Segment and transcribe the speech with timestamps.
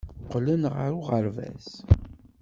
[0.23, 1.67] Qqlen ɣer uɣerbaz.